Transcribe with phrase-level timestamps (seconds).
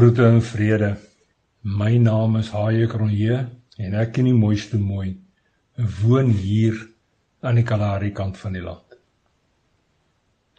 [0.00, 0.94] Groete en vrede.
[1.60, 3.34] My naam is Haie Kronje
[3.84, 5.10] en ek ken die mooiste mooi.
[5.76, 6.78] Ek woon hier
[7.44, 8.94] aan die Kalahari kant van die land.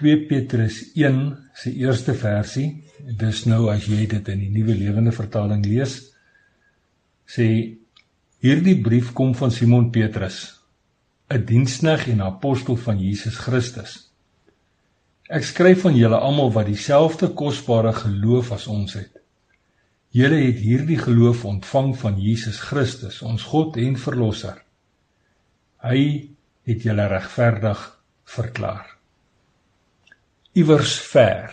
[0.00, 1.20] 2 Petrus 1
[1.54, 2.80] se eerste versie,
[3.20, 5.94] dis nou as jy dit in die Nuwe Lewende Vertaling lees,
[7.22, 7.46] sê
[8.42, 10.40] hierdie brief kom van Simon Petrus,
[11.30, 14.10] 'n diensknegt en apostel van Jesus Christus.
[15.30, 19.17] Ek skryf van julle almal wat dieselfde kosbare geloof as ons het.
[20.14, 24.62] Julle het hierdie geloof ontvang van Jesus Christus, ons God en verlosser.
[25.84, 26.00] Hy
[26.68, 27.82] het julle regverdig
[28.28, 28.96] verklaar.
[30.56, 31.52] Iewers ver.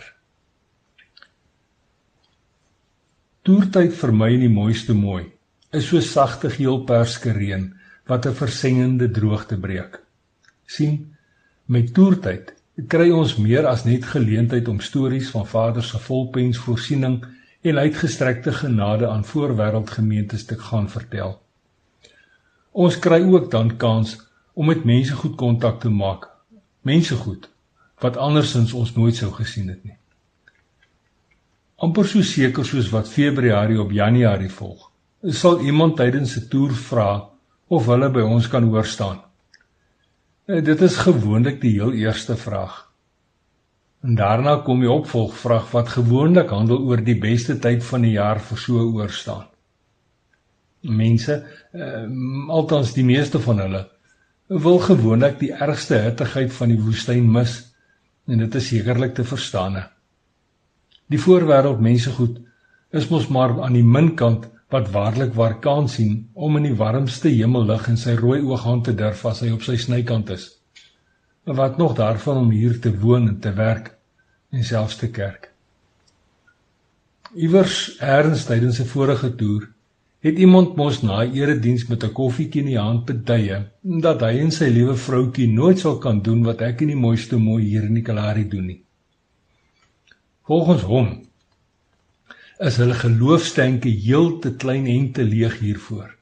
[3.46, 5.28] Toertyd vir my in die mooiste mooi
[5.76, 7.68] is so sagte geel perskereën
[8.08, 10.00] wat 'n versengende droogte breek.
[10.66, 11.14] sien,
[11.66, 12.54] met toertyd
[12.88, 17.24] kry ons meer as net geleentheid om stories van Vader se volpens voorsiening
[17.66, 21.36] en uitgestrekte genade aan voorwêreldgemeentes te gaan vertel.
[22.70, 24.16] Ons kry ook dan kans
[24.54, 26.28] om met mense goed kontak te maak.
[26.80, 27.50] Mense goed
[28.04, 29.96] wat andersins ons nooit sou gesien het nie.
[31.76, 34.86] amper so seker soos wat Februarie op Januarie volg.
[35.40, 37.28] Sal iemand tydens 'n toer vra
[37.68, 39.20] of hulle by ons kan hoor staan?
[40.46, 42.85] Eh, dit is gewoonlik die heel eerste vraag.
[44.06, 48.38] En daarna kom die opvolgvraag wat gewoonlik handel oor die beste tyd van die jaar
[48.38, 49.48] vir so oorstaan.
[50.86, 51.40] Mense,
[51.74, 52.04] uh,
[52.54, 53.80] althans die meeste van hulle,
[54.46, 57.56] wil gewoonlik die ergste hittigheid van die woestyn mis
[58.30, 59.80] en dit is sekerlik te verstaan.
[61.10, 62.38] Die voorwêreld mense goed
[62.94, 67.34] is mos maar aan die minkant wat waarlik waar kan sien om in die warmste
[67.34, 70.46] hemellig in sy rooi ooghand te durf as hy op sy snykant is.
[71.46, 73.95] Wat nog daarvan om hier te woon en te werk en
[74.64, 75.50] selfs te kerk.
[77.34, 79.68] Iewers eers tydens 'n vorige toer
[80.26, 84.50] het iemand mos na erediens met 'n koffietjie in die hand beduie dat hy en
[84.50, 87.94] sy liewe vroutjie nooit sal kan doen wat ek in die mooiste mooi hier in
[87.94, 88.82] die Kalahari doen nie.
[90.46, 91.08] Volgens hom
[92.58, 96.16] is hulle geloofstenke heel te klein en te leeg hiervoor.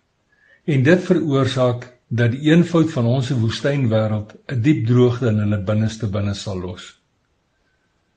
[0.64, 6.06] En dit veroorsaak dat die eenvoud van ons woestynwêreld 'n diep droogte in hulle binneste
[6.06, 7.03] binne sal los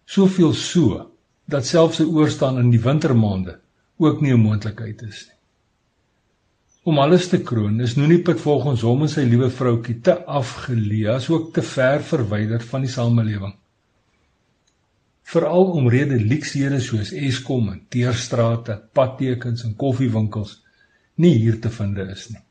[0.07, 1.01] soveel so
[1.45, 3.59] dat selfs 'n oorstaan in die wintermaande
[3.97, 5.35] ook nie 'n moontlikheid is nie.
[6.84, 11.53] Om alles te kroon is Nuniput volgens hom en sy liewe vroutjie te afgeleë, asook
[11.53, 13.56] te ver verwyder van die samelewing.
[15.23, 20.63] Veral omrede leksede soos Eskom en teerstrate, padtekens en koffiewinkels
[21.16, 22.44] nie hier te vind is nie.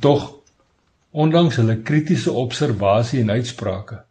[0.00, 0.34] Tog
[1.10, 4.04] ondanks hulle kritiese observasie en uitsprake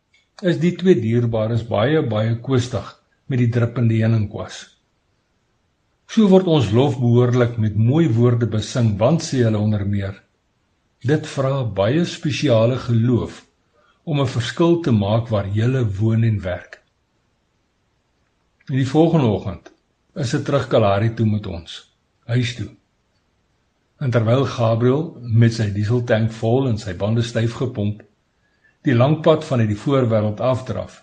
[0.46, 2.86] is die twee dierbares baie baie koestig
[3.28, 4.60] met die druppende heuningkwas.
[6.08, 10.22] So word ons lof behoorlik met mooi woorde besing want sê hulle onder meer
[11.02, 13.44] dit vra baie spesiale geloof
[14.06, 16.82] om 'n verskil te maak waar jy woon en werk.
[18.70, 19.72] In die volgende oggend
[20.16, 21.94] is dit terug Kalahari toe met ons
[22.26, 22.70] huis toe.
[24.00, 28.07] En terwyl Gabriel met sy dieseltank vol en sy bande styf gepomp
[28.88, 31.02] die lang pad vanuit die voorwêreld afdraf.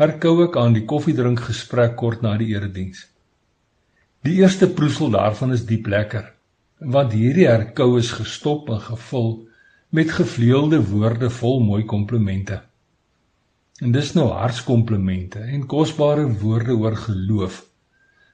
[0.00, 3.04] Herkou ek aan die koffiedrink gesprek kort na die erediens.
[4.26, 6.24] Die eerste proesel daarvan is diep lekker,
[6.94, 9.32] want hierdie herkou is gestop en gevul
[9.94, 12.58] met gevleelde woorde vol mooi komplimente.
[13.82, 17.62] En dis nou hartskomplimente en kosbare woorde oor geloof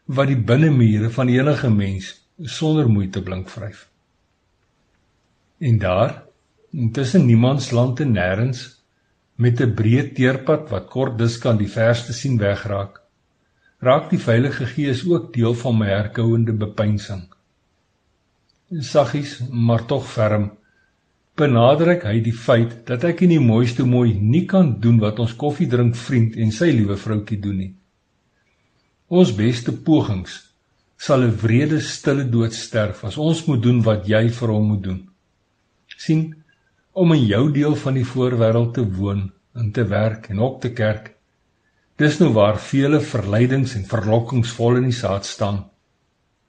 [0.08, 3.88] wat die binnemure van enige mens sonder moeite blink vryf.
[5.60, 6.27] En daar
[6.70, 8.58] Intussen niemandsland en nêrens
[9.36, 13.00] met 'n breë teerpad wat kort dus kan die verste sien wegraak.
[13.80, 17.22] Raak die Heilige Gees ook deel van my herkouende bepeinsing.
[18.70, 20.50] En saggies, maar tog ferm,
[21.36, 25.18] benader ek hy die feit dat ek in die mooiste mooi nie kan doen wat
[25.18, 27.74] ons koffiedrink vriend en sy liewe vroutjie doen nie.
[29.08, 30.52] Ons beste pogings
[30.98, 34.82] sal 'n wrede stille dood sterf as ons moet doen wat jy vir hom moet
[34.82, 35.08] doen.
[35.96, 36.37] sien
[36.98, 40.72] om in jou deel van die voorwêreld te woon en te werk en ook te
[40.72, 41.12] kerk.
[41.98, 45.64] Dis nou waar vele verleidings en verlokkings vol in die saad staan.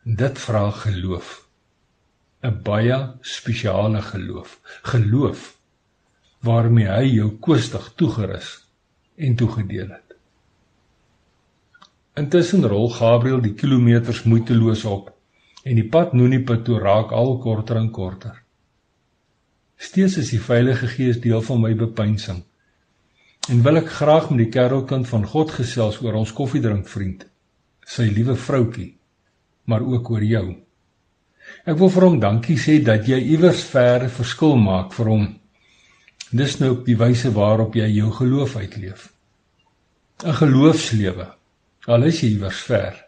[0.03, 1.29] Dit vra geloof.
[2.41, 4.59] 'n Baie spesiale geloof.
[4.91, 5.55] Geloof
[6.39, 8.51] waarmee hy jou koestig toegerus
[9.17, 10.15] en toegedeel het.
[12.15, 15.11] Intussen rol Gabriël die kilometers moeiteloos op
[15.63, 18.37] en die pad Nuniput toe raak al korter en korter.
[19.79, 22.41] Steeds is die Heilige Gees deel van my bepeinsing.
[23.49, 27.23] En wil ek graag met die kerelkind van God gesels oor ons koffiedrink vriend,
[27.87, 28.89] sy liewe vroutkie,
[29.71, 30.47] maar ook oor jou.
[31.63, 35.25] Ek wil vir hom dankie sê dat jy iewers ver verskil maak vir hom.
[36.29, 39.07] Dis nou op die wyse waarop jy jou geloof uitleef.
[40.27, 41.29] 'n Geloofslewe.
[41.87, 42.99] Al is jy iewers ver,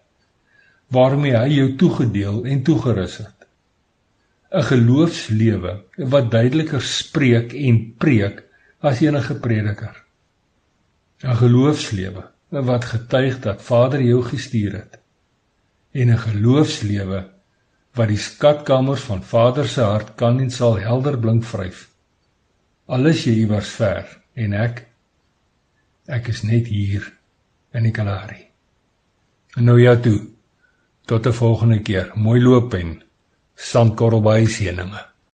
[0.88, 3.41] waarmee hy jou toegedeel en toegerus het.
[4.52, 8.44] 'n Geloofslewe wat duideliker spreek en preek
[8.80, 9.96] as enige prediker.
[11.24, 15.00] 'n Geloofslewe wat getuig dat Vader jou gestuur het.
[15.92, 17.30] En 'n geloofslewe
[17.94, 21.90] wat die skatkamers van Vader se hart kan en sal helder blink vryf.
[22.86, 24.88] Al is jy iewers ver en ek
[26.06, 27.14] ek is net hier
[27.74, 28.48] in die Kalahari.
[29.56, 30.28] En nou ja toe.
[31.06, 32.12] Tot 'n volgende keer.
[32.16, 33.02] Mooi loop en
[33.62, 35.11] sandkorrel by seëninge.